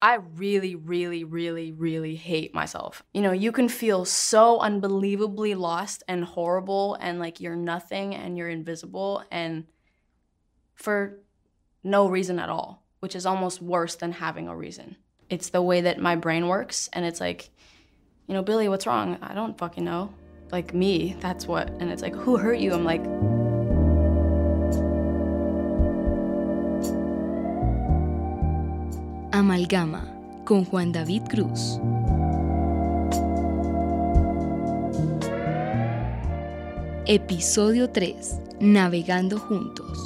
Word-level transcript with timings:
I 0.00 0.14
really, 0.36 0.76
really, 0.76 1.24
really, 1.24 1.72
really 1.72 2.14
hate 2.14 2.54
myself. 2.54 3.02
You 3.12 3.20
know, 3.20 3.32
you 3.32 3.50
can 3.50 3.68
feel 3.68 4.04
so 4.04 4.60
unbelievably 4.60 5.56
lost 5.56 6.04
and 6.06 6.24
horrible 6.24 6.96
and 7.00 7.18
like 7.18 7.40
you're 7.40 7.56
nothing 7.56 8.14
and 8.14 8.38
you're 8.38 8.48
invisible 8.48 9.24
and 9.30 9.66
for 10.74 11.18
no 11.82 12.08
reason 12.08 12.38
at 12.38 12.48
all, 12.48 12.84
which 13.00 13.16
is 13.16 13.26
almost 13.26 13.60
worse 13.60 13.96
than 13.96 14.12
having 14.12 14.46
a 14.46 14.56
reason. 14.56 14.96
It's 15.28 15.50
the 15.50 15.62
way 15.62 15.80
that 15.80 15.98
my 15.98 16.14
brain 16.14 16.46
works 16.46 16.88
and 16.92 17.04
it's 17.04 17.20
like, 17.20 17.50
you 18.28 18.34
know, 18.34 18.42
Billy, 18.42 18.68
what's 18.68 18.86
wrong? 18.86 19.18
I 19.20 19.34
don't 19.34 19.58
fucking 19.58 19.84
know. 19.84 20.14
Like 20.52 20.72
me, 20.72 21.16
that's 21.18 21.46
what. 21.46 21.70
And 21.80 21.90
it's 21.90 22.02
like, 22.02 22.14
who 22.14 22.36
hurt 22.36 22.58
you? 22.58 22.72
I'm 22.72 22.84
like, 22.84 23.04
Amalgama 29.48 30.04
con 30.44 30.66
Juan 30.66 30.92
David 30.92 31.22
Cruz. 31.22 31.80
Episodio 37.06 37.88
3. 37.88 38.40
Navegando 38.60 39.38
juntos. 39.38 39.98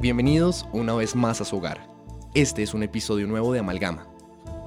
Bienvenidos 0.00 0.66
una 0.72 0.96
vez 0.96 1.14
más 1.14 1.40
a 1.40 1.44
su 1.44 1.56
hogar. 1.58 1.86
Este 2.34 2.64
es 2.64 2.74
un 2.74 2.82
episodio 2.82 3.28
nuevo 3.28 3.52
de 3.52 3.60
Amalgama, 3.60 4.08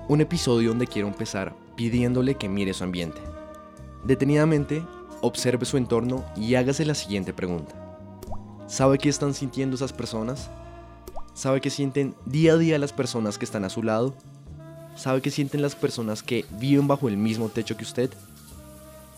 un 0.10 0.22
episodio 0.22 0.70
donde 0.70 0.88
quiero 0.88 1.08
empezar 1.08 1.56
pidiéndole 1.76 2.34
que 2.34 2.50
mire 2.50 2.74
su 2.74 2.84
ambiente. 2.84 3.22
Detenidamente, 4.04 4.84
observe 5.22 5.68
su 5.68 5.78
entorno 5.78 6.26
y 6.36 6.56
hágase 6.56 6.84
la 6.84 6.96
siguiente 6.96 7.32
pregunta. 7.32 7.76
¿Sabe 8.68 8.98
qué 8.98 9.08
están 9.08 9.36
sintiendo 9.36 9.76
esas 9.76 9.94
personas? 9.94 10.50
¿Sabe 11.36 11.62
qué 11.62 11.70
sienten 11.70 12.16
día 12.26 12.54
a 12.54 12.58
día 12.58 12.80
las 12.80 12.92
personas 12.92 13.38
que 13.38 13.46
están 13.46 13.64
a 13.66 13.70
su 13.70 13.84
lado? 13.84 14.16
¿Sabe 14.96 15.22
qué 15.22 15.30
sienten 15.30 15.62
las 15.62 15.76
personas 15.76 16.24
que 16.24 16.44
viven 16.60 16.88
bajo 16.88 17.08
el 17.08 17.16
mismo 17.16 17.48
techo 17.50 17.78
que 17.78 17.84
usted? 17.84 18.10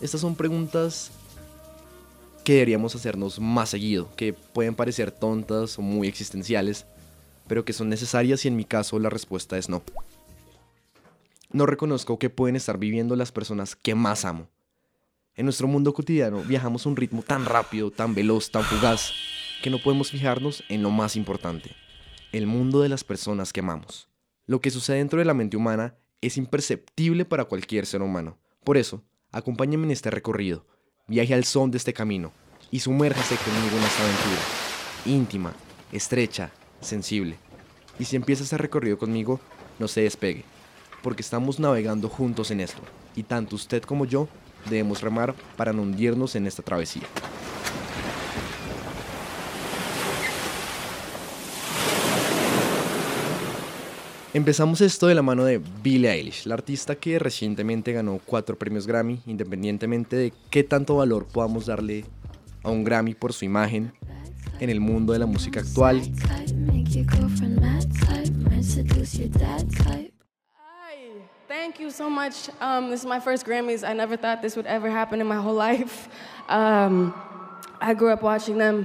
Estas 0.02 0.20
son 0.20 0.34
preguntas 0.34 1.10
que 2.44 2.52
deberíamos 2.52 2.94
hacernos 2.94 3.40
más 3.40 3.70
seguido, 3.70 4.10
que 4.14 4.34
pueden 4.34 4.74
parecer 4.74 5.10
tontas 5.10 5.78
o 5.78 5.82
muy 5.82 6.06
existenciales, 6.06 6.84
pero 7.48 7.64
que 7.64 7.72
son 7.72 7.88
necesarias 7.88 8.44
y 8.44 8.48
en 8.48 8.56
mi 8.56 8.66
caso 8.66 8.98
la 8.98 9.08
respuesta 9.08 9.56
es 9.56 9.70
no 9.70 9.82
no 11.52 11.66
reconozco 11.66 12.18
que 12.18 12.30
pueden 12.30 12.56
estar 12.56 12.78
viviendo 12.78 13.14
las 13.16 13.32
personas 13.32 13.76
que 13.76 13.94
más 13.94 14.24
amo. 14.24 14.48
En 15.34 15.46
nuestro 15.46 15.66
mundo 15.66 15.92
cotidiano 15.92 16.42
viajamos 16.42 16.84
a 16.84 16.88
un 16.88 16.96
ritmo 16.96 17.22
tan 17.22 17.44
rápido, 17.44 17.90
tan 17.90 18.14
veloz, 18.14 18.50
tan 18.50 18.64
fugaz, 18.64 19.12
que 19.62 19.70
no 19.70 19.78
podemos 19.78 20.10
fijarnos 20.10 20.64
en 20.68 20.82
lo 20.82 20.90
más 20.90 21.16
importante, 21.16 21.70
el 22.32 22.46
mundo 22.46 22.80
de 22.80 22.88
las 22.88 23.04
personas 23.04 23.52
que 23.52 23.60
amamos. 23.60 24.08
Lo 24.46 24.60
que 24.60 24.70
sucede 24.70 24.98
dentro 24.98 25.18
de 25.18 25.24
la 25.24 25.34
mente 25.34 25.56
humana 25.56 25.94
es 26.20 26.36
imperceptible 26.36 27.24
para 27.24 27.44
cualquier 27.44 27.86
ser 27.86 28.02
humano. 28.02 28.38
Por 28.64 28.76
eso, 28.76 29.02
acompáñenme 29.30 29.86
en 29.86 29.92
este 29.92 30.10
recorrido, 30.10 30.66
viaje 31.06 31.34
al 31.34 31.44
son 31.44 31.70
de 31.70 31.78
este 31.78 31.92
camino 31.92 32.32
y 32.70 32.80
sumérjase 32.80 33.36
conmigo 33.36 33.76
en 33.76 33.84
esta 33.84 34.02
aventura, 34.02 34.42
íntima, 35.06 35.52
estrecha, 35.92 36.50
sensible. 36.80 37.36
Y 37.98 38.04
si 38.04 38.16
empieza 38.16 38.44
ese 38.44 38.58
recorrido 38.58 38.98
conmigo, 38.98 39.40
no 39.78 39.88
se 39.88 40.02
despegue 40.02 40.44
porque 41.02 41.22
estamos 41.22 41.58
navegando 41.58 42.08
juntos 42.08 42.50
en 42.50 42.60
esto, 42.60 42.82
y 43.16 43.24
tanto 43.24 43.56
usted 43.56 43.82
como 43.82 44.04
yo 44.04 44.28
debemos 44.68 45.00
remar 45.00 45.34
para 45.56 45.72
no 45.72 45.82
hundirnos 45.82 46.36
en 46.36 46.46
esta 46.46 46.62
travesía. 46.62 47.02
Empezamos 54.34 54.80
esto 54.80 55.08
de 55.08 55.14
la 55.14 55.20
mano 55.20 55.44
de 55.44 55.60
Billie 55.82 56.10
Eilish, 56.10 56.46
la 56.46 56.54
artista 56.54 56.94
que 56.94 57.18
recientemente 57.18 57.92
ganó 57.92 58.18
cuatro 58.24 58.56
premios 58.56 58.86
Grammy, 58.86 59.20
independientemente 59.26 60.16
de 60.16 60.32
qué 60.48 60.64
tanto 60.64 60.96
valor 60.96 61.26
podamos 61.26 61.66
darle 61.66 62.06
a 62.62 62.70
un 62.70 62.82
Grammy 62.82 63.12
por 63.12 63.34
su 63.34 63.44
imagen 63.44 63.92
en 64.58 64.70
el 64.70 64.80
mundo 64.80 65.12
de 65.12 65.18
la 65.18 65.26
música 65.26 65.60
actual. 65.60 66.00
Thank 71.62 71.78
you 71.78 71.90
so 71.92 72.10
much. 72.10 72.50
Um, 72.60 72.90
this 72.90 72.98
is 73.02 73.06
my 73.06 73.20
first 73.20 73.46
Grammys. 73.46 73.88
I 73.88 73.92
never 73.92 74.16
thought 74.16 74.42
this 74.42 74.56
would 74.56 74.66
ever 74.66 74.90
happen 74.90 75.20
in 75.20 75.28
my 75.28 75.36
whole 75.36 75.54
life. 75.68 76.08
Um, 76.48 77.14
I 77.80 77.94
grew 77.94 78.10
up 78.10 78.20
watching 78.20 78.58
them, 78.58 78.84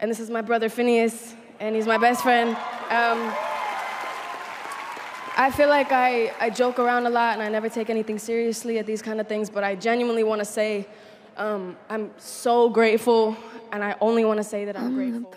and 0.00 0.10
this 0.10 0.18
is 0.18 0.30
my 0.30 0.40
brother 0.40 0.70
Phineas, 0.70 1.34
and 1.60 1.76
he's 1.76 1.86
my 1.86 1.98
best 1.98 2.22
friend. 2.22 2.56
Um, 2.88 3.20
I 5.36 5.52
feel 5.54 5.68
like 5.68 5.92
I, 5.92 6.32
I 6.40 6.48
joke 6.48 6.78
around 6.78 7.04
a 7.04 7.10
lot 7.10 7.34
and 7.34 7.42
I 7.42 7.50
never 7.50 7.68
take 7.68 7.90
anything 7.90 8.18
seriously 8.18 8.78
at 8.78 8.86
these 8.86 9.02
kind 9.02 9.20
of 9.20 9.28
things, 9.28 9.50
but 9.50 9.62
I 9.62 9.74
genuinely 9.74 10.24
want 10.24 10.38
to 10.38 10.46
say 10.46 10.86
um, 11.36 11.76
I'm 11.90 12.12
so 12.16 12.70
grateful, 12.70 13.36
and 13.72 13.84
I 13.84 13.94
only 14.00 14.24
want 14.24 14.38
to 14.38 14.44
say 14.44 14.64
that 14.64 14.74
I'm, 14.74 14.86
I'm 14.86 14.94
grateful. 14.94 15.34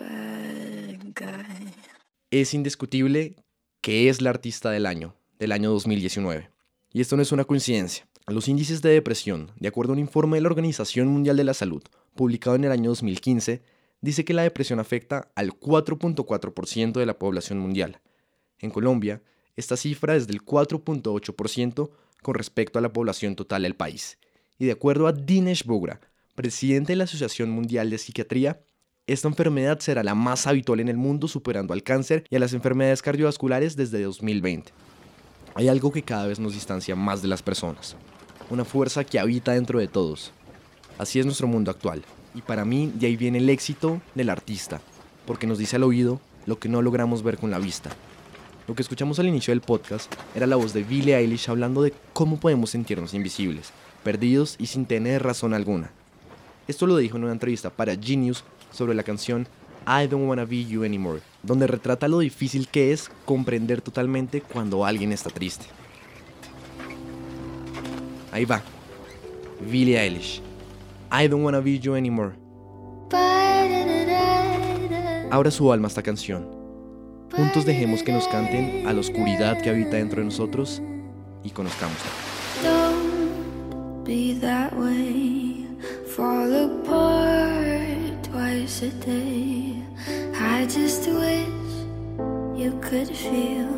Es 2.30 2.54
indiscutible 2.54 3.36
que 3.82 4.08
es 4.08 4.22
la 4.22 4.30
artista 4.30 4.70
del 4.70 4.86
año. 4.86 5.17
Del 5.38 5.52
año 5.52 5.70
2019. 5.70 6.50
Y 6.92 7.00
esto 7.00 7.16
no 7.16 7.22
es 7.22 7.32
una 7.32 7.44
coincidencia. 7.44 8.06
Los 8.26 8.48
índices 8.48 8.82
de 8.82 8.90
depresión, 8.90 9.50
de 9.58 9.68
acuerdo 9.68 9.92
a 9.92 9.94
un 9.94 10.00
informe 10.00 10.36
de 10.36 10.42
la 10.42 10.48
Organización 10.48 11.08
Mundial 11.08 11.36
de 11.36 11.44
la 11.44 11.54
Salud, 11.54 11.82
publicado 12.14 12.56
en 12.56 12.64
el 12.64 12.72
año 12.72 12.90
2015, 12.90 13.62
dice 14.00 14.24
que 14.24 14.34
la 14.34 14.42
depresión 14.42 14.80
afecta 14.80 15.30
al 15.34 15.52
4.4% 15.58 16.92
de 16.92 17.06
la 17.06 17.18
población 17.18 17.58
mundial. 17.58 18.00
En 18.58 18.70
Colombia, 18.70 19.22
esta 19.56 19.76
cifra 19.76 20.14
es 20.14 20.26
del 20.26 20.44
4.8% 20.44 21.90
con 22.22 22.34
respecto 22.34 22.78
a 22.78 22.82
la 22.82 22.92
población 22.92 23.34
total 23.34 23.62
del 23.62 23.76
país. 23.76 24.18
Y 24.58 24.66
de 24.66 24.72
acuerdo 24.72 25.06
a 25.06 25.12
Dinesh 25.12 25.64
Bogra, 25.64 26.00
presidente 26.34 26.92
de 26.92 26.96
la 26.96 27.04
Asociación 27.04 27.50
Mundial 27.50 27.90
de 27.90 27.98
Psiquiatría, 27.98 28.60
esta 29.06 29.28
enfermedad 29.28 29.78
será 29.78 30.04
la 30.04 30.14
más 30.14 30.46
habitual 30.46 30.80
en 30.80 30.88
el 30.88 30.98
mundo, 30.98 31.28
superando 31.28 31.72
al 31.72 31.82
cáncer 31.82 32.24
y 32.28 32.36
a 32.36 32.38
las 32.40 32.52
enfermedades 32.52 33.00
cardiovasculares 33.00 33.74
desde 33.74 34.02
2020. 34.02 34.70
Hay 35.58 35.66
algo 35.66 35.90
que 35.90 36.04
cada 36.04 36.28
vez 36.28 36.38
nos 36.38 36.52
distancia 36.52 36.94
más 36.94 37.20
de 37.20 37.26
las 37.26 37.42
personas, 37.42 37.96
una 38.48 38.64
fuerza 38.64 39.02
que 39.02 39.18
habita 39.18 39.54
dentro 39.54 39.80
de 39.80 39.88
todos. 39.88 40.30
Así 40.98 41.18
es 41.18 41.26
nuestro 41.26 41.48
mundo 41.48 41.72
actual, 41.72 42.04
y 42.32 42.42
para 42.42 42.64
mí 42.64 42.92
de 42.94 43.08
ahí 43.08 43.16
viene 43.16 43.38
el 43.38 43.50
éxito 43.50 44.00
del 44.14 44.30
artista, 44.30 44.80
porque 45.26 45.48
nos 45.48 45.58
dice 45.58 45.74
al 45.74 45.82
oído 45.82 46.20
lo 46.46 46.60
que 46.60 46.68
no 46.68 46.80
logramos 46.80 47.24
ver 47.24 47.38
con 47.38 47.50
la 47.50 47.58
vista. 47.58 47.90
Lo 48.68 48.76
que 48.76 48.82
escuchamos 48.82 49.18
al 49.18 49.26
inicio 49.26 49.50
del 49.50 49.60
podcast 49.60 50.14
era 50.36 50.46
la 50.46 50.54
voz 50.54 50.72
de 50.74 50.84
Billie 50.84 51.16
Eilish 51.16 51.50
hablando 51.50 51.82
de 51.82 51.92
cómo 52.12 52.38
podemos 52.38 52.70
sentirnos 52.70 53.12
invisibles, 53.12 53.72
perdidos 54.04 54.54
y 54.60 54.66
sin 54.66 54.86
tener 54.86 55.24
razón 55.24 55.54
alguna. 55.54 55.90
Esto 56.68 56.86
lo 56.86 56.96
dijo 56.98 57.16
en 57.16 57.24
una 57.24 57.32
entrevista 57.32 57.70
para 57.70 57.96
Genius 57.96 58.44
sobre 58.70 58.94
la 58.94 59.02
canción 59.02 59.48
I 59.90 60.06
Don't 60.06 60.28
Wanna 60.28 60.44
Be 60.44 60.66
You 60.66 60.84
Anymore, 60.84 61.22
donde 61.42 61.66
retrata 61.66 62.08
lo 62.08 62.18
difícil 62.18 62.68
que 62.68 62.92
es 62.92 63.10
comprender 63.24 63.80
totalmente 63.80 64.42
cuando 64.42 64.84
alguien 64.84 65.12
está 65.12 65.30
triste. 65.30 65.64
Ahí 68.30 68.44
va, 68.44 68.60
Billie 69.70 69.98
Eilish, 69.98 70.42
I 71.10 71.26
Don't 71.26 71.42
Wanna 71.42 71.60
Be 71.60 71.78
You 71.78 71.94
Anymore. 71.94 72.34
Abra 75.30 75.50
su 75.50 75.72
alma 75.72 75.88
esta 75.88 76.02
canción. 76.02 76.46
Juntos 77.34 77.64
dejemos 77.64 78.02
que 78.02 78.12
nos 78.12 78.28
canten 78.28 78.86
a 78.86 78.92
la 78.92 79.00
oscuridad 79.00 79.58
que 79.62 79.70
habita 79.70 79.96
dentro 79.96 80.20
de 80.20 80.26
nosotros 80.26 80.82
y 81.42 81.48
conozcámosla. 81.48 82.10
twice 88.68 88.82
a 88.82 88.90
day. 89.04 89.77
I 90.58 90.66
just 90.66 91.06
wish 91.06 91.46
you 92.60 92.76
could 92.82 93.06
feel 93.06 93.68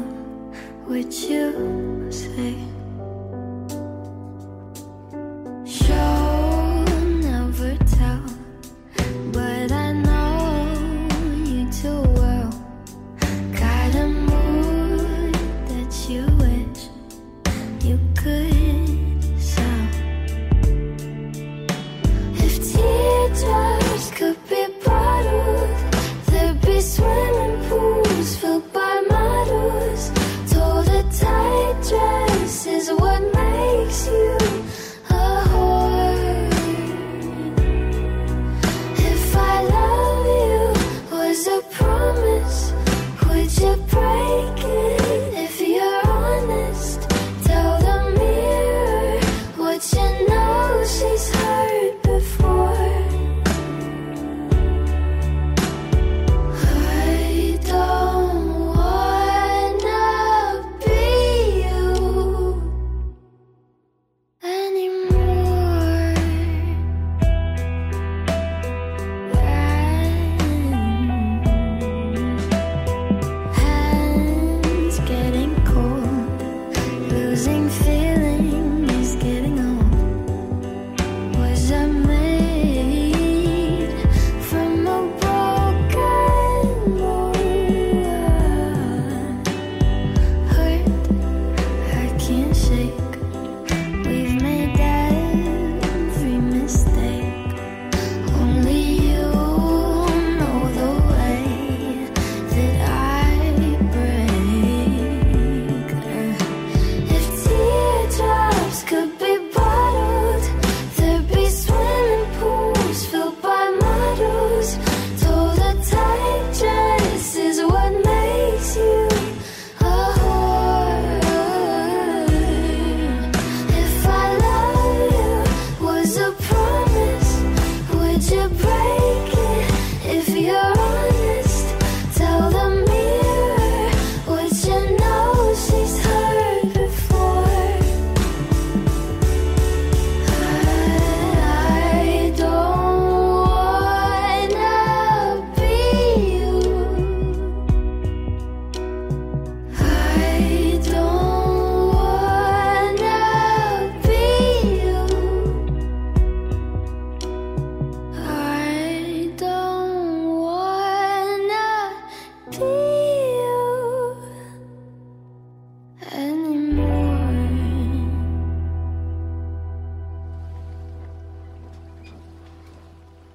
what 0.88 1.12
you 1.28 2.10
say. 2.10 2.69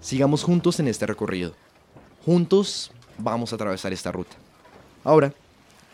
Sigamos 0.05 0.43
juntos 0.43 0.79
en 0.79 0.87
este 0.87 1.07
recorrido. 1.07 1.55
Juntos 2.23 2.91
vamos 3.17 3.51
a 3.51 3.55
atravesar 3.55 3.91
esta 3.91 4.11
ruta. 4.11 4.35
Ahora, 5.03 5.33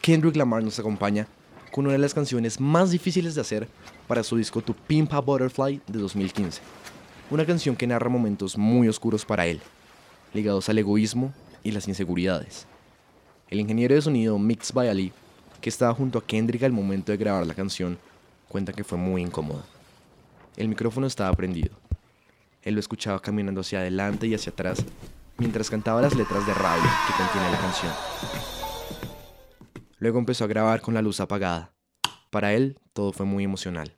Kendrick 0.02 0.36
Lamar 0.36 0.62
nos 0.62 0.78
acompaña 0.78 1.30
con 1.72 1.86
una 1.86 1.94
de 1.94 1.98
las 1.98 2.14
canciones 2.14 2.60
más 2.60 2.92
difíciles 2.92 3.36
de 3.36 3.40
hacer 3.40 3.70
para 4.10 4.22
su 4.24 4.36
disco 4.36 4.62
To 4.62 4.74
Pimp 4.74 5.14
a 5.14 5.22
Butterfly 5.22 5.80
de 5.88 6.00
2015. 6.00 6.62
Una 7.30 7.46
canción 7.46 7.78
que 7.78 7.88
narra 7.88 8.10
momentos 8.10 8.58
muy 8.58 8.90
oscuros 8.90 9.24
para 9.24 9.46
él, 9.46 9.62
ligados 10.34 10.68
al 10.68 10.80
egoísmo 10.80 11.32
y 11.64 11.72
las 11.72 11.88
inseguridades. 11.88 12.68
El 13.48 13.62
ingeniero 13.62 13.96
de 13.96 14.02
sonido 14.02 14.38
Mix 14.38 14.74
by 14.74 14.90
Ali, 14.90 15.14
que 15.62 15.70
estaba 15.70 15.94
junto 15.94 16.20
a 16.20 16.26
Kendrick 16.26 16.64
al 16.64 16.74
momento 16.74 17.14
de 17.14 17.18
grabar 17.18 17.48
la 17.48 17.54
canción, 17.54 17.98
cuenta 18.50 18.74
que 18.74 18.84
fue 18.84 18.98
muy 18.98 19.22
incómoda. 19.22 19.64
El 20.58 20.68
micrófono 20.68 21.08
estaba 21.08 21.32
prendido. 21.32 21.81
Él 22.64 22.76
lo 22.76 22.80
escuchaba 22.80 23.22
caminando 23.22 23.62
hacia 23.62 23.80
adelante 23.80 24.28
y 24.28 24.36
hacia 24.36 24.52
atrás 24.52 24.84
mientras 25.38 25.72
cantaba 25.72 26.02
las 26.02 26.16
letras 26.16 26.46
de 26.46 26.54
rabia 26.54 26.92
que 27.08 27.14
contiene 27.14 27.50
la 27.50 27.58
canción. 27.58 27.92
Luego 29.98 30.20
empezó 30.20 30.44
a 30.44 30.48
grabar 30.48 30.82
con 30.82 30.94
la 30.94 31.02
luz 31.02 31.20
apagada. 31.20 31.74
Para 32.30 32.54
él, 32.54 32.80
todo 32.94 33.12
fue 33.12 33.26
muy 33.26 33.44
emocional. 33.44 33.98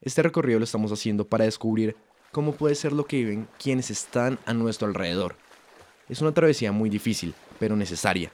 Este 0.00 0.22
recorrido 0.22 0.58
lo 0.58 0.64
estamos 0.64 0.92
haciendo 0.92 1.26
para 1.26 1.46
descubrir 1.46 1.96
cómo 2.32 2.52
puede 2.52 2.74
ser 2.74 2.92
lo 2.92 3.06
que 3.06 3.16
viven 3.16 3.48
quienes 3.58 3.90
están 3.90 4.38
a 4.44 4.52
nuestro 4.52 4.86
alrededor. 4.86 5.36
Es 6.08 6.20
una 6.20 6.32
travesía 6.32 6.72
muy 6.72 6.90
difícil, 6.90 7.34
pero 7.58 7.76
necesaria. 7.76 8.30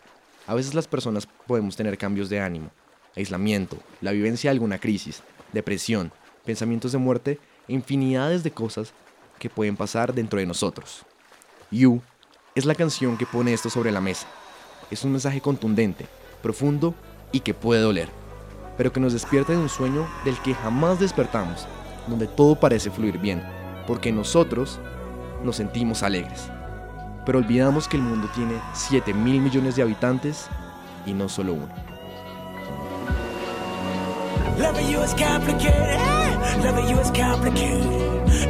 A 0.49 0.55
veces 0.55 0.75
las 0.75 0.89
personas 0.89 1.29
podemos 1.47 1.77
tener 1.77 1.97
cambios 1.97 2.29
de 2.29 2.41
ánimo, 2.41 2.73
aislamiento, 3.15 3.77
la 4.01 4.11
vivencia 4.11 4.51
de 4.51 4.57
alguna 4.57 4.79
crisis, 4.81 5.23
depresión, 5.53 6.11
pensamientos 6.45 6.91
de 6.91 6.99
muerte 6.99 7.39
e 7.69 7.75
infinidades 7.75 8.43
de 8.43 8.51
cosas 8.51 8.93
que 9.41 9.51
pueden 9.51 9.77
pasar 9.77 10.15
dentro 10.15 10.39
de 10.39 10.47
nosotros. 10.47 11.03
You 11.73 12.01
es 12.55 12.67
la 12.67 12.75
canción 12.75 13.17
que 13.17 13.27
pone 13.27 13.53
esto 13.53 13.71
sobre 13.71 13.91
la 13.91 14.01
mesa. 14.01 14.27
Es 14.91 15.03
un 15.03 15.13
mensaje 15.13 15.41
contundente, 15.41 16.07
profundo 16.43 16.95
y 17.33 17.41
que 17.41 17.55
puede 17.55 17.81
doler, 17.81 18.09
pero 18.77 18.93
que 18.93 19.01
nos 19.01 19.13
despierta 19.13 19.53
de 19.53 19.59
un 19.59 19.69
sueño 19.69 20.07
del 20.25 20.39
que 20.43 20.55
jamás 20.55 21.01
despertamos, 21.01 21.67
donde 22.07 22.27
todo 22.27 22.55
parece 22.55 22.91
fluir 22.91 23.19
bien, 23.19 23.43
porque 23.87 24.13
nosotros 24.13 24.79
nos 25.43 25.57
sentimos 25.57 26.03
alegres. 26.03 26.49
Pero 27.25 27.39
olvidamos 27.39 27.89
que 27.89 27.97
el 27.97 28.03
mundo 28.03 28.29
tiene 28.35 28.61
7 28.75 29.15
mil 29.15 29.41
millones 29.41 29.77
de 29.77 29.83
habitantes 29.83 30.49
y 31.07 31.13
no 31.13 31.29
solo 31.29 31.55
uno. 31.55 31.69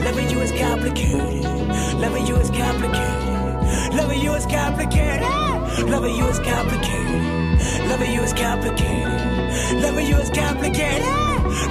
Loving 0.04 0.30
you 0.30 0.40
is 0.40 0.52
complicated. 0.52 1.44
Loving 2.00 2.26
you 2.26 2.36
is 2.36 2.50
complicated. 2.50 3.94
Loving 3.94 4.20
you 4.20 4.34
is 4.34 4.46
complicated. 4.46 5.22
Loving 5.88 6.16
you 6.16 6.26
is 6.26 6.38
complicated. 6.38 7.88
Loving 7.88 8.12
you 8.12 8.22
is 8.22 8.32
complicated. 8.32 9.82
Loving 9.82 10.06
you 10.06 10.16
is 10.18 10.30
complicated. 10.30 11.06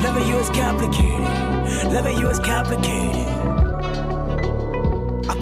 Loving 0.04 0.28
you 0.28 0.38
is 0.38 0.50
complicated. 0.50 1.94
Loving 1.94 2.18
you 2.18 2.30
is 2.30 2.39
complicated. 2.39 3.28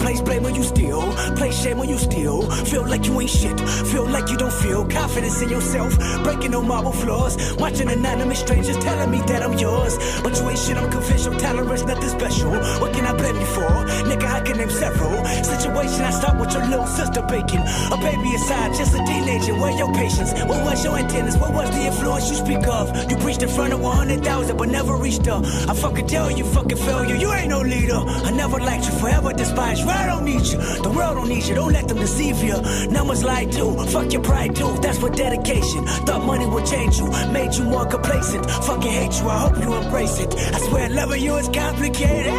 Place 0.00 0.20
blame 0.20 0.42
when 0.42 0.54
you 0.54 0.62
steal, 0.62 1.12
place 1.36 1.62
shame 1.62 1.78
when 1.78 1.88
you 1.88 1.98
steal. 1.98 2.42
Feel 2.66 2.86
like 2.88 3.04
you 3.06 3.20
ain't 3.20 3.30
shit, 3.30 3.58
feel 3.90 4.06
like 4.08 4.30
you 4.30 4.36
don't 4.36 4.52
feel 4.52 4.86
confidence 4.86 5.42
in 5.42 5.48
yourself. 5.48 5.96
Breaking 6.22 6.52
no 6.52 6.62
marble 6.62 6.92
floors, 6.92 7.36
watching 7.56 7.88
anonymous 7.88 8.40
strangers 8.40 8.76
telling 8.78 9.10
me 9.10 9.18
that 9.26 9.42
I'm 9.42 9.58
yours. 9.58 9.98
But 10.22 10.38
you 10.38 10.48
ain't 10.48 10.58
shit, 10.58 10.76
I'm 10.76 10.90
confidential, 10.90 11.34
tolerance, 11.38 11.84
nothing 11.84 12.08
special. 12.08 12.50
What 12.80 12.92
can 12.94 13.04
I 13.06 13.12
blame 13.12 13.36
you 13.36 13.46
for? 13.46 13.68
Nigga, 14.08 14.26
I 14.26 14.40
can 14.40 14.58
name 14.58 14.70
several. 14.70 15.24
Situation 15.44 16.02
I 16.02 16.10
start 16.10 16.38
with 16.38 16.52
your 16.52 16.66
little 16.66 16.86
sister 16.86 17.22
baking. 17.22 17.60
A 17.92 17.96
baby 17.96 18.34
aside, 18.34 18.74
just 18.74 18.94
a 18.94 19.04
teenager. 19.04 19.54
Where 19.54 19.72
your 19.72 19.92
patience? 19.94 20.32
What 20.44 20.62
was 20.64 20.84
your 20.84 20.96
antennas? 20.96 21.36
What 21.36 21.52
was 21.52 21.70
the 21.70 21.86
influence 21.86 22.30
you 22.30 22.36
speak 22.36 22.66
of? 22.66 23.10
You 23.10 23.16
preached 23.16 23.42
in 23.42 23.48
front 23.48 23.72
of 23.72 23.80
100,000 23.80 24.56
but 24.56 24.68
never 24.68 24.94
reached 24.96 25.26
up. 25.28 25.44
I 25.44 25.74
fucking 25.74 26.06
tell 26.06 26.30
you, 26.30 26.44
fucking 26.44 26.78
failure. 26.78 27.16
You 27.16 27.32
ain't 27.32 27.48
no 27.48 27.60
leader. 27.60 27.98
I 27.98 28.30
never 28.30 28.58
liked 28.58 28.86
you, 28.86 28.92
forever 28.92 29.32
despise 29.32 29.80
you. 29.80 29.87
I 29.88 30.06
don't 30.06 30.24
need 30.24 30.44
you. 30.46 30.58
The 30.82 30.90
world 30.90 31.16
don't 31.16 31.28
need 31.28 31.44
you. 31.44 31.54
Don't 31.54 31.72
let 31.72 31.88
them 31.88 31.98
deceive 31.98 32.42
you. 32.42 32.60
Numbers 32.90 33.24
lie 33.24 33.46
too. 33.46 33.76
Fuck 33.86 34.12
your 34.12 34.22
pride 34.22 34.54
too. 34.56 34.76
That's 34.82 35.00
what 35.00 35.16
dedication. 35.16 35.84
Thought 36.06 36.24
money 36.24 36.46
would 36.46 36.66
change 36.66 36.98
you. 36.98 37.08
Made 37.32 37.54
you 37.54 37.64
more 37.64 37.86
complacent. 37.86 38.48
Fucking 38.50 38.90
hate 38.90 39.14
you. 39.20 39.28
I 39.28 39.38
hope 39.38 39.58
you 39.58 39.74
embrace 39.74 40.18
it. 40.20 40.34
I 40.34 40.58
swear 40.68 40.88
loving 40.90 41.22
you 41.22 41.36
is 41.36 41.48
complicated. 41.48 42.32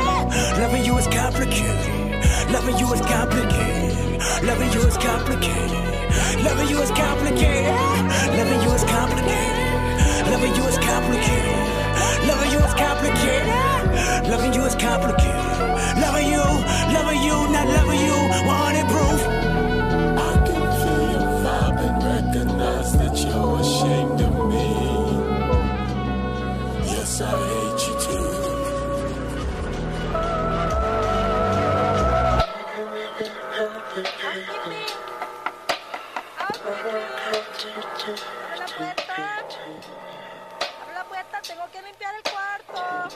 Loving 0.59 0.85
you 0.85 0.97
is 0.97 1.07
complicated. 1.07 1.99
Loving 2.51 2.77
you 2.77 2.93
is 2.93 3.01
complicated. 3.01 4.21
Loving 4.45 4.69
you 4.71 4.83
is 4.85 4.97
complicated. 4.97 5.89
Loving 6.43 6.69
you 6.69 6.79
is 6.81 6.91
complicated. 6.91 7.75
Loving 8.37 8.61
you 8.63 8.71
is 8.73 8.83
complicated. 8.83 9.49
Loving 10.31 10.55
you 10.55 10.63
is 10.63 10.77
complicated. 10.77 11.57
Loving 12.27 12.51
you 12.51 12.59
is 12.59 12.73
complicated. 12.73 14.29
Loving 14.29 14.53
you 14.53 14.63
is 14.65 14.75
complicated. 14.75 15.58
Loving 15.97 16.27
you, 16.27 16.45
loving 16.93 17.21
you, 17.23 17.47
not 17.51 17.67
loving 17.67 17.99
you. 17.99 18.13
100 18.13 18.87
proof. 18.93 19.21
I 19.25 20.33
can 20.47 20.63
feel 20.79 21.03
your 21.11 21.27
vibe 21.43 21.79
and 21.85 21.97
recognize 22.03 22.91
that 22.97 23.15
you're 23.25 23.59
ashamed 23.59 24.21
of 24.21 24.33
me. 24.49 24.67
Yes, 26.91 27.21
I 27.21 27.23
hate 27.29 27.81
you 27.87 27.95
too. 28.05 28.39
Abre 40.81 40.93
la 40.93 41.03
puerta, 41.05 41.41
tengo 41.41 41.65
que 41.71 41.81
limpiar 41.81 42.13
el 42.15 42.23
cuarto. 42.31 43.15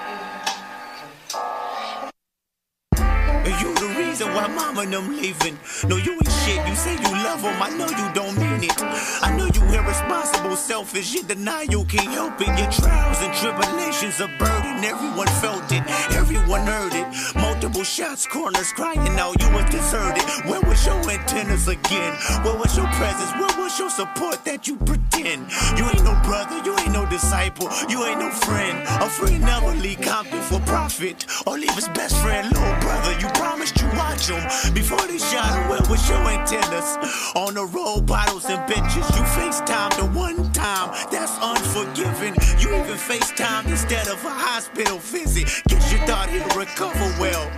reason 4.21 4.35
why 4.35 4.47
mama 4.47 4.81
and 4.81 4.93
them 4.93 5.09
leaving. 5.09 5.57
No, 5.87 5.97
you 5.97 6.13
ain't 6.13 6.31
shit. 6.43 6.67
You 6.67 6.75
say 6.75 6.93
you 6.93 7.11
love 7.23 7.41
them, 7.41 7.61
I 7.61 7.69
know 7.69 7.87
you 7.87 8.13
don't 8.13 8.37
mean 8.37 8.63
it. 8.63 8.75
I 9.21 9.35
know 9.35 9.45
you 9.45 9.61
irresponsible, 9.73 10.55
selfish, 10.55 11.13
you 11.13 11.23
deny 11.23 11.63
you 11.69 11.83
can't 11.85 12.09
help 12.09 12.39
it. 12.41 12.47
Your 12.47 12.71
trials 12.71 13.21
and 13.21 13.33
tribulations 13.33 14.19
a 14.19 14.27
burden. 14.39 14.83
Everyone 14.83 15.27
felt 15.41 15.71
it, 15.71 15.83
everyone 16.13 16.61
heard 16.61 16.93
it. 16.93 17.07
Multiple 17.35 17.83
shots, 17.83 18.27
corners 18.27 18.71
crying 18.73 19.19
out, 19.19 19.41
you 19.41 19.49
was 19.51 19.65
deserted. 19.69 20.23
Where 20.49 20.61
was 20.61 20.85
your 20.85 20.99
antennas 21.09 21.67
again? 21.67 22.13
Where 22.43 22.57
was 22.57 22.75
your 22.77 22.87
presence? 22.93 23.31
Where 23.33 23.63
was 23.63 23.77
your 23.79 23.89
support 23.89 24.43
that 24.45 24.67
you 24.67 24.77
pretend? 24.77 25.49
You 25.77 25.85
ain't 25.85 26.03
no 26.03 26.19
brother, 26.23 26.61
you 26.65 26.77
ain't 26.79 26.93
no 26.93 27.05
disciple, 27.09 27.69
you 27.89 28.03
ain't 28.05 28.19
no 28.19 28.29
friend. 28.29 28.77
A 29.01 29.09
friend 29.09 29.41
never 29.41 29.73
leave 29.75 30.01
Compton 30.01 30.41
for 30.41 30.59
profit 30.61 31.25
or 31.45 31.57
leave 31.57 31.75
his 31.75 31.87
best 31.89 32.15
friend, 32.21 32.47
little 32.51 32.80
brother. 32.91 33.19
You 33.19 33.27
promised 33.33 33.79
you 33.81 33.87
watch 33.95 34.27
him 34.27 34.43
before 34.73 35.05
they 35.07 35.17
shot. 35.17 35.69
Where 35.69 35.81
was 35.89 36.07
your 36.09 36.19
antennas? 36.27 36.97
On 37.35 37.53
the 37.53 37.65
road, 37.65 38.05
bottles 38.05 38.45
and 38.45 38.59
benches. 38.67 39.07
You 39.15 39.23
FaceTime 39.37 39.95
the 39.97 40.07
one 40.17 40.51
time, 40.51 40.89
that's 41.11 41.35
unforgiving. 41.41 42.35
You 42.59 42.75
even 42.75 42.97
FaceTime 42.97 43.67
instead 43.67 44.07
of 44.07 44.23
a 44.25 44.29
hospital 44.29 44.97
visit. 44.99 45.45
Guess 45.67 45.91
you 45.91 45.99
thought 45.99 46.29
he'd 46.29 46.43
recover 46.55 47.07
well. 47.19 47.49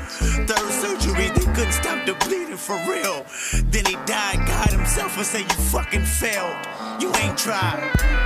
Third 0.47 0.71
surgery, 0.81 1.29
they 1.29 1.47
couldn't 1.53 1.73
stop 1.73 2.05
the 2.05 2.15
bleeding 2.25 2.57
for 2.57 2.77
real. 2.87 3.25
Then 3.71 3.85
he 3.85 3.95
died, 4.05 4.39
God 4.47 4.69
himself, 4.69 5.17
and 5.17 5.25
say 5.25 5.41
you 5.41 5.59
fucking 5.73 6.05
failed. 6.05 6.57
You 6.99 7.13
ain't 7.15 7.37
tried. 7.37 8.23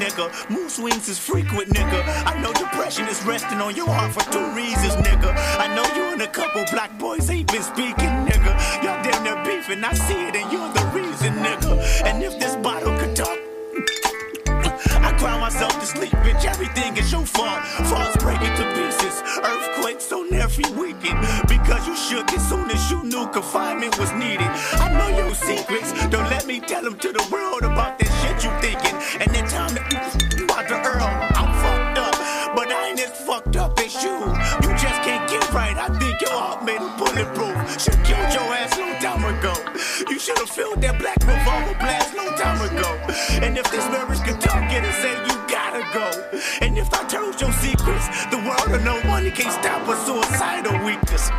Nigga. 0.00 0.50
Mood 0.50 0.70
swings 0.70 1.08
is 1.08 1.18
frequent, 1.18 1.68
nigga. 1.70 2.00
I 2.26 2.40
know 2.40 2.52
depression 2.52 3.08
is 3.08 3.22
resting 3.24 3.60
on 3.60 3.74
your 3.74 3.88
heart 3.88 4.12
for 4.12 4.24
two 4.30 4.46
reasons, 4.52 4.94
nigga. 4.96 5.34
I 5.58 5.74
know 5.74 5.84
you 5.96 6.12
and 6.12 6.22
a 6.22 6.26
couple 6.26 6.64
black 6.70 6.98
boys 6.98 7.28
ain't 7.30 7.50
been 7.50 7.62
speaking, 7.62 8.12
nigga. 8.28 8.52
Y'all 8.82 9.02
damn 9.02 9.24
near 9.24 9.38
beefing, 9.44 9.82
I 9.84 9.94
see 9.94 10.28
it, 10.28 10.36
and 10.36 10.52
you're 10.52 10.72
the 10.72 10.84
reason, 10.94 11.34
nigga. 11.34 12.04
And 12.04 12.22
if 12.22 12.38
this 12.38 12.56
bottle 12.56 12.96
could 12.98 13.16
talk. 13.16 13.38
I 15.06 15.14
cry 15.18 15.38
myself 15.40 15.72
to 15.80 15.86
sleep, 15.86 16.12
bitch. 16.24 16.44
Everything 16.44 16.96
is 16.96 17.10
your 17.12 17.24
fault. 17.24 17.62
Falls 17.88 18.16
breaking 18.16 18.54
to 18.56 18.64
pieces. 18.74 19.22
Earthquakes 19.42 20.12
on 20.12 20.32
every 20.34 20.68
weekend. 20.72 21.20
Because 21.48 21.86
you 21.86 21.96
shook 21.96 22.32
as 22.32 22.48
soon 22.48 22.70
as 22.70 22.90
you 22.90 23.02
knew 23.04 23.26
confinement 23.28 23.98
was 23.98 24.12
needed. 24.12 24.50
I 24.84 24.92
know 24.92 25.16
your 25.16 25.34
secrets. 25.34 25.92
Don't 26.08 26.28
let 26.30 26.46
me 26.46 26.60
tell 26.60 26.82
them 26.82 26.98
to 26.98 27.12
the 27.12 27.28
world 27.30 27.62
about 27.62 27.98
that 27.98 28.15
shit 28.36 28.44
you 28.44 28.60
thinking. 28.60 28.96
And 29.20 29.34
then 29.34 29.46
time 29.48 29.74
to 29.74 30.44
about 30.44 30.68
the 30.68 30.74
Earl. 30.74 31.02
I'm 31.34 31.50
fucked 31.62 31.98
up, 31.98 32.54
but 32.54 32.70
I 32.70 32.88
ain't 32.90 33.00
as 33.00 33.10
fucked 33.26 33.56
up 33.56 33.78
as 33.80 33.94
you. 34.02 34.16
You 34.62 34.70
just 34.76 35.02
can't 35.02 35.28
get 35.28 35.52
right. 35.52 35.76
I 35.76 35.88
think 35.98 36.20
your 36.20 36.32
heart 36.32 36.64
made 36.64 36.80
a 36.80 36.90
bulletproof. 36.98 37.56
Should 37.80 38.02
killed 38.04 38.32
your 38.32 38.48
ass 38.54 38.78
long 38.78 38.96
time 39.00 39.24
ago. 39.24 39.54
You 40.10 40.18
should 40.18 40.38
have 40.38 40.50
filled 40.50 40.80
that 40.82 40.98
black 40.98 41.18
revolver 41.20 41.74
blast 41.78 42.16
long 42.16 42.34
time 42.36 42.60
ago. 42.62 42.90
And 43.44 43.58
if 43.58 43.70
this 43.70 43.86
marriage 43.88 44.22
could 44.22 44.40
talk, 44.40 44.70
it'd 44.72 44.94
say 44.94 45.12
you 45.28 45.34
gotta 45.48 45.84
go. 45.92 46.08
And 46.60 46.78
if 46.78 46.92
I 46.92 47.04
told 47.04 47.40
your 47.40 47.52
secrets, 47.52 48.26
the 48.30 48.38
world 48.38 48.68
will 48.70 48.84
know 48.84 49.02
money 49.04 49.30
can't 49.30 49.52
stop 49.52 49.86
a 49.88 49.96
suicidal 50.04 50.84
weakness. 50.84 51.30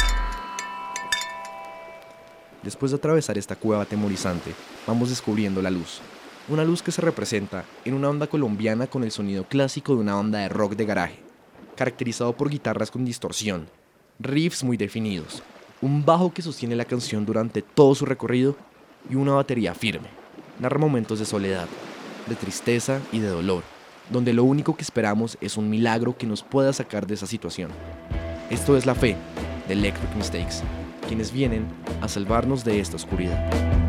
Después 2.63 2.91
de 2.91 2.97
atravesar 2.97 3.37
esta 3.37 3.55
cueva 3.55 3.83
atemorizante, 3.83 4.53
vamos 4.85 5.09
descubriendo 5.09 5.61
la 5.61 5.69
luz. 5.69 6.01
Una 6.49 6.63
luz 6.63 6.81
que 6.81 6.93
se 6.93 7.01
representa 7.01 7.65
en 7.83 7.93
una 7.93 8.09
onda 8.09 8.27
colombiana 8.27 8.87
con 8.87 9.03
el 9.03 9.11
sonido 9.11 9.43
clásico 9.43 9.93
de 9.93 9.99
una 9.99 10.15
banda 10.15 10.39
de 10.39 10.47
rock 10.47 10.77
de 10.77 10.85
garaje, 10.85 11.19
caracterizado 11.75 12.37
por 12.37 12.49
guitarras 12.49 12.89
con 12.89 13.03
distorsión, 13.03 13.67
riffs 14.17 14.63
muy 14.63 14.77
definidos, 14.77 15.43
un 15.81 16.05
bajo 16.05 16.33
que 16.33 16.41
sostiene 16.41 16.77
la 16.77 16.85
canción 16.85 17.25
durante 17.25 17.61
todo 17.61 17.93
su 17.95 18.05
recorrido 18.05 18.55
y 19.09 19.15
una 19.15 19.33
batería 19.33 19.75
firme. 19.75 20.07
Narra 20.57 20.79
momentos 20.79 21.19
de 21.19 21.25
soledad, 21.25 21.67
de 22.27 22.35
tristeza 22.35 23.01
y 23.11 23.19
de 23.19 23.27
dolor, 23.27 23.63
donde 24.09 24.31
lo 24.31 24.45
único 24.45 24.77
que 24.77 24.83
esperamos 24.83 25.37
es 25.41 25.57
un 25.57 25.69
milagro 25.69 26.17
que 26.17 26.27
nos 26.27 26.43
pueda 26.43 26.71
sacar 26.71 27.07
de 27.07 27.15
esa 27.15 27.27
situación. 27.27 27.71
Esto 28.49 28.77
es 28.77 28.85
la 28.85 28.95
fe 28.95 29.17
de 29.67 29.73
Electric 29.73 30.15
Mistakes, 30.15 30.63
quienes 31.09 31.33
vienen 31.33 31.67
a 32.01 32.07
salvarnos 32.07 32.63
de 32.63 32.79
esta 32.79 32.95
oscuridad. 32.95 33.86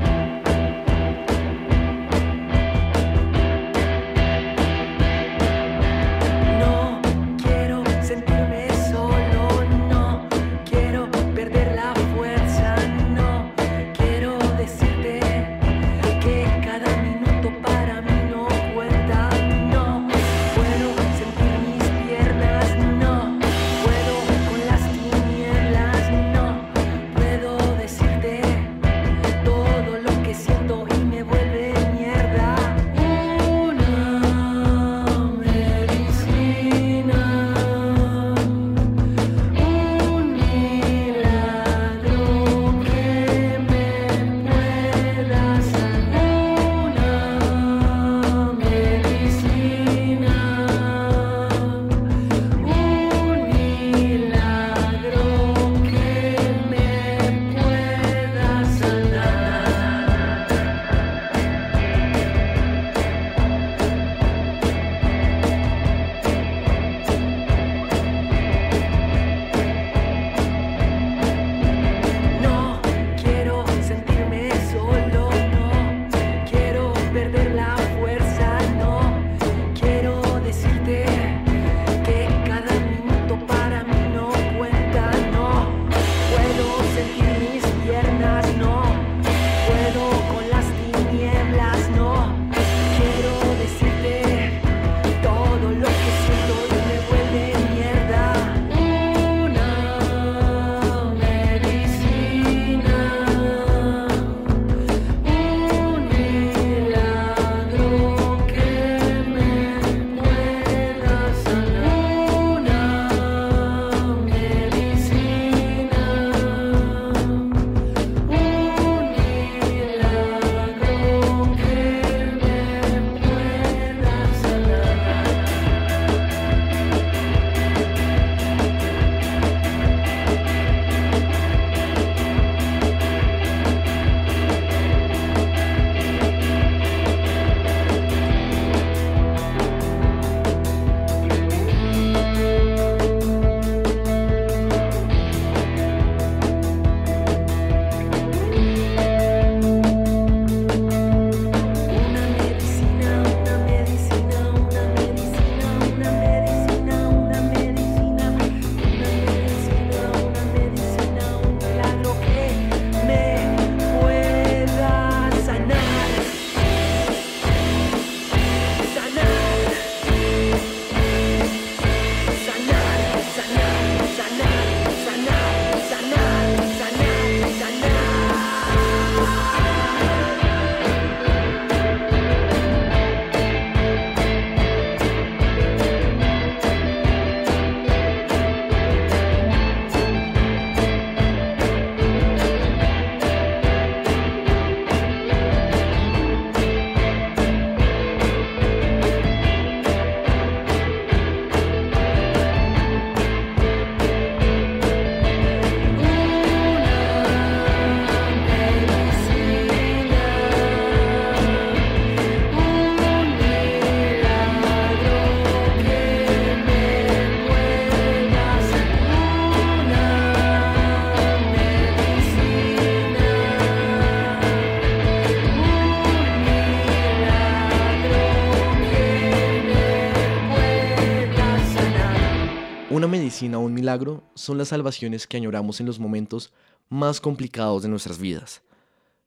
Son 234.48 234.56
las 234.56 234.68
salvaciones 234.68 235.26
que 235.26 235.36
añoramos 235.36 235.78
en 235.78 235.84
los 235.84 235.98
momentos 235.98 236.54
más 236.88 237.20
complicados 237.20 237.82
de 237.82 237.90
nuestras 237.90 238.18
vidas. 238.18 238.62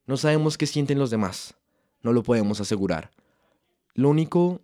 No 0.08 0.18
sabemos 0.18 0.58
qué 0.58 0.66
sienten 0.66 0.98
los 0.98 1.12
demás, 1.12 1.54
no 2.02 2.12
lo 2.12 2.24
podemos 2.24 2.60
asegurar. 2.60 3.12
Lo 3.94 4.10
único 4.10 4.62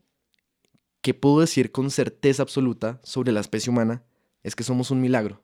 que 1.02 1.14
puedo 1.14 1.42
decir 1.42 1.72
con 1.72 1.92
certeza 1.92 2.42
absoluta 2.42 3.00
sobre 3.04 3.32
la 3.32 3.40
especie 3.40 3.70
humana 3.70 4.02
es 4.42 4.56
que 4.56 4.64
somos 4.64 4.90
un 4.90 5.00
milagro, 5.00 5.44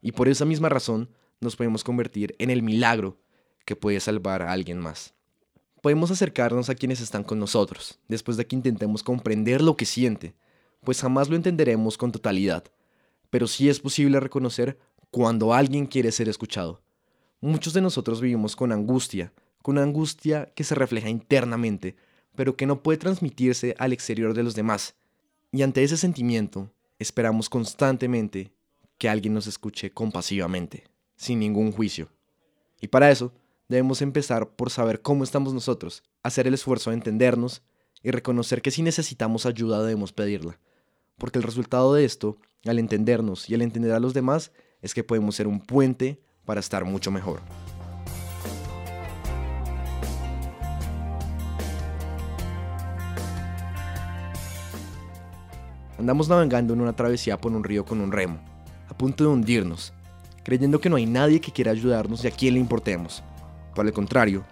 y 0.00 0.12
por 0.12 0.28
esa 0.28 0.46
misma 0.46 0.70
razón 0.70 1.10
nos 1.40 1.56
podemos 1.56 1.84
convertir 1.84 2.34
en 2.38 2.48
el 2.48 2.62
milagro 2.62 3.18
que 3.66 3.76
puede 3.76 4.00
salvar 4.00 4.40
a 4.40 4.50
alguien 4.50 4.78
más. 4.78 5.12
Podemos 5.82 6.10
acercarnos 6.10 6.70
a 6.70 6.74
quienes 6.74 7.02
están 7.02 7.22
con 7.22 7.38
nosotros, 7.38 7.98
después 8.08 8.38
de 8.38 8.46
que 8.46 8.56
intentemos 8.56 9.02
comprender 9.02 9.60
lo 9.60 9.76
que 9.76 9.84
siente, 9.84 10.34
pues 10.82 11.02
jamás 11.02 11.28
lo 11.28 11.36
entenderemos 11.36 11.98
con 11.98 12.12
totalidad, 12.12 12.64
pero 13.34 13.48
sí 13.48 13.68
es 13.68 13.80
posible 13.80 14.20
reconocer 14.20 14.78
cuando 15.10 15.54
alguien 15.54 15.86
quiere 15.86 16.12
ser 16.12 16.28
escuchado. 16.28 16.84
Muchos 17.40 17.72
de 17.72 17.80
nosotros 17.80 18.20
vivimos 18.20 18.54
con 18.54 18.70
angustia, 18.70 19.32
con 19.60 19.76
angustia 19.78 20.52
que 20.54 20.62
se 20.62 20.76
refleja 20.76 21.08
internamente, 21.08 21.96
pero 22.36 22.56
que 22.56 22.64
no 22.64 22.84
puede 22.84 22.98
transmitirse 22.98 23.74
al 23.76 23.92
exterior 23.92 24.34
de 24.34 24.44
los 24.44 24.54
demás. 24.54 24.94
Y 25.50 25.62
ante 25.62 25.82
ese 25.82 25.96
sentimiento, 25.96 26.70
esperamos 27.00 27.50
constantemente 27.50 28.52
que 28.98 29.08
alguien 29.08 29.34
nos 29.34 29.48
escuche 29.48 29.90
compasivamente, 29.90 30.84
sin 31.16 31.40
ningún 31.40 31.72
juicio. 31.72 32.12
Y 32.80 32.86
para 32.86 33.10
eso, 33.10 33.32
debemos 33.68 34.00
empezar 34.00 34.54
por 34.54 34.70
saber 34.70 35.02
cómo 35.02 35.24
estamos 35.24 35.52
nosotros, 35.52 36.04
hacer 36.22 36.46
el 36.46 36.54
esfuerzo 36.54 36.90
de 36.90 36.98
entendernos 36.98 37.62
y 38.00 38.12
reconocer 38.12 38.62
que 38.62 38.70
si 38.70 38.82
necesitamos 38.82 39.44
ayuda 39.44 39.82
debemos 39.82 40.12
pedirla. 40.12 40.60
Porque 41.18 41.38
el 41.38 41.44
resultado 41.44 41.94
de 41.94 42.04
esto, 42.04 42.38
al 42.66 42.78
entendernos 42.78 43.48
y 43.48 43.54
al 43.54 43.62
entender 43.62 43.92
a 43.92 44.00
los 44.00 44.14
demás, 44.14 44.52
es 44.82 44.94
que 44.94 45.04
podemos 45.04 45.36
ser 45.36 45.46
un 45.46 45.60
puente 45.60 46.20
para 46.44 46.60
estar 46.60 46.84
mucho 46.84 47.10
mejor. 47.10 47.40
Andamos 55.98 56.28
navegando 56.28 56.74
en 56.74 56.80
una 56.80 56.92
travesía 56.92 57.40
por 57.40 57.52
un 57.52 57.64
río 57.64 57.84
con 57.84 58.00
un 58.00 58.12
remo, 58.12 58.38
a 58.88 58.98
punto 58.98 59.24
de 59.24 59.30
hundirnos, 59.30 59.94
creyendo 60.42 60.80
que 60.80 60.90
no 60.90 60.96
hay 60.96 61.06
nadie 61.06 61.40
que 61.40 61.52
quiera 61.52 61.70
ayudarnos 61.70 62.24
y 62.24 62.28
a 62.28 62.30
quien 62.30 62.54
le 62.54 62.60
importemos. 62.60 63.22
Por 63.74 63.86
el 63.86 63.92
contrario, 63.92 64.44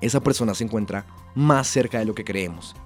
esa 0.00 0.20
persona 0.20 0.54
se 0.54 0.64
encuentra 0.64 1.06
más 1.34 1.66
cerca 1.66 1.98
de 1.98 2.04
lo 2.04 2.14
que 2.14 2.24
creemos. 2.24 2.76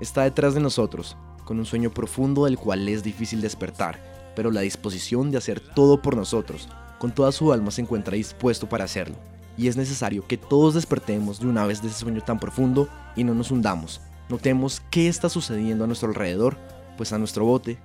Está 0.00 0.24
detrás 0.24 0.54
de 0.54 0.60
nosotros, 0.60 1.16
con 1.48 1.58
un 1.58 1.64
sueño 1.64 1.88
profundo 1.88 2.44
del 2.44 2.58
cual 2.58 2.86
es 2.90 3.02
difícil 3.02 3.40
despertar, 3.40 3.98
pero 4.36 4.50
la 4.50 4.60
disposición 4.60 5.30
de 5.30 5.38
hacer 5.38 5.60
todo 5.60 6.02
por 6.02 6.14
nosotros, 6.14 6.68
con 6.98 7.10
toda 7.10 7.32
su 7.32 7.54
alma 7.54 7.70
se 7.70 7.80
encuentra 7.80 8.16
dispuesto 8.16 8.68
para 8.68 8.84
hacerlo. 8.84 9.16
Y 9.56 9.68
es 9.68 9.74
necesario 9.78 10.26
que 10.26 10.36
todos 10.36 10.74
despertemos 10.74 11.40
de 11.40 11.46
una 11.46 11.64
vez 11.64 11.80
de 11.80 11.88
ese 11.88 12.00
sueño 12.00 12.20
tan 12.20 12.38
profundo 12.38 12.90
y 13.16 13.24
no 13.24 13.32
nos 13.34 13.50
hundamos. 13.50 14.02
Notemos 14.28 14.82
qué 14.90 15.08
está 15.08 15.30
sucediendo 15.30 15.84
a 15.84 15.86
nuestro 15.86 16.10
alrededor, 16.10 16.58
pues 16.98 17.14
a 17.14 17.18
nuestro 17.18 17.46
bote 17.46 17.78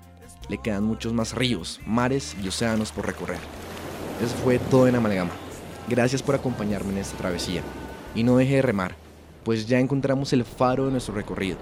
le 0.50 0.58
quedan 0.58 0.84
muchos 0.84 1.14
más 1.14 1.34
ríos, 1.34 1.80
mares 1.86 2.36
y 2.44 2.50
océanos 2.50 2.92
por 2.92 3.06
recorrer. 3.06 3.40
Eso 4.22 4.36
fue 4.44 4.60
todo 4.60 4.90
en 4.90 4.96
Amalgama. 4.96 5.32
Gracias 5.88 6.22
por 6.22 6.36
acompañarme 6.36 6.92
en 6.92 6.98
esta 6.98 7.16
travesía. 7.16 7.62
Y 8.14 8.24
no 8.24 8.36
deje 8.36 8.58
de 8.58 8.62
remar, 8.62 8.98
pues 9.46 9.68
ya 9.68 9.80
encontramos 9.80 10.34
el 10.34 10.44
faro 10.44 10.88
de 10.88 10.92
nuestro 10.92 11.16
recorrido. 11.16 11.58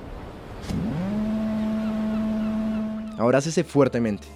Abrácese 3.21 3.63
fuertemente. 3.63 4.27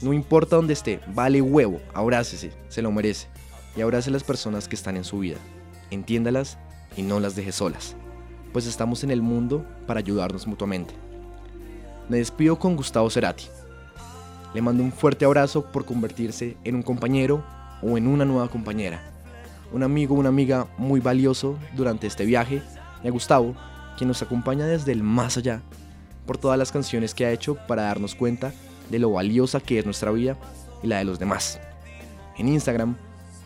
No 0.00 0.12
importa 0.12 0.56
dónde 0.56 0.72
esté, 0.72 0.98
vale 1.14 1.40
huevo, 1.40 1.80
abrácese, 1.94 2.50
se 2.68 2.82
lo 2.82 2.90
merece. 2.90 3.28
Y 3.76 3.80
abrace 3.80 4.10
a 4.10 4.12
las 4.12 4.24
personas 4.24 4.66
que 4.66 4.74
están 4.74 4.96
en 4.96 5.04
su 5.04 5.20
vida. 5.20 5.36
Entiéndalas 5.92 6.58
y 6.96 7.02
no 7.02 7.20
las 7.20 7.36
deje 7.36 7.52
solas, 7.52 7.94
pues 8.52 8.66
estamos 8.66 9.04
en 9.04 9.12
el 9.12 9.22
mundo 9.22 9.64
para 9.86 10.00
ayudarnos 10.00 10.48
mutuamente. 10.48 10.94
Me 12.08 12.16
despido 12.16 12.58
con 12.58 12.74
Gustavo 12.74 13.08
Cerati. 13.08 13.44
Le 14.52 14.62
mando 14.62 14.82
un 14.82 14.90
fuerte 14.90 15.24
abrazo 15.24 15.70
por 15.70 15.84
convertirse 15.84 16.56
en 16.64 16.74
un 16.74 16.82
compañero 16.82 17.44
o 17.82 17.96
en 17.96 18.08
una 18.08 18.24
nueva 18.24 18.48
compañera. 18.48 19.00
Un 19.72 19.84
amigo 19.84 20.16
una 20.16 20.30
amiga 20.30 20.66
muy 20.76 20.98
valioso 20.98 21.56
durante 21.76 22.08
este 22.08 22.24
viaje. 22.24 22.62
Y 23.04 23.06
a 23.06 23.12
Gustavo, 23.12 23.54
quien 23.96 24.08
nos 24.08 24.22
acompaña 24.22 24.66
desde 24.66 24.90
el 24.90 25.04
más 25.04 25.36
allá, 25.36 25.62
por 26.26 26.38
todas 26.38 26.58
las 26.58 26.72
canciones 26.72 27.14
que 27.14 27.26
ha 27.26 27.32
hecho 27.32 27.56
para 27.66 27.82
darnos 27.82 28.14
cuenta 28.14 28.52
de 28.90 28.98
lo 28.98 29.10
valiosa 29.12 29.60
que 29.60 29.78
es 29.78 29.84
nuestra 29.84 30.10
vida 30.10 30.36
y 30.82 30.86
la 30.86 30.98
de 30.98 31.04
los 31.04 31.18
demás. 31.18 31.60
En 32.36 32.48
Instagram 32.48 32.96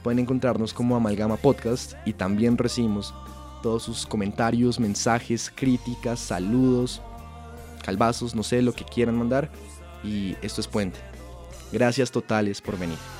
pueden 0.02 0.18
encontrarnos 0.20 0.72
como 0.72 0.96
Amalgama 0.96 1.36
Podcast 1.36 1.94
y 2.04 2.12
también 2.12 2.56
recibimos 2.56 3.14
todos 3.62 3.82
sus 3.82 4.06
comentarios, 4.06 4.78
mensajes, 4.78 5.50
críticas, 5.54 6.20
saludos, 6.20 7.02
calvazos, 7.82 8.34
no 8.34 8.42
sé, 8.42 8.62
lo 8.62 8.72
que 8.72 8.84
quieran 8.84 9.16
mandar. 9.16 9.50
Y 10.04 10.36
esto 10.42 10.60
es 10.60 10.68
Puente. 10.68 10.98
Gracias 11.72 12.10
totales 12.10 12.60
por 12.60 12.78
venir. 12.78 13.15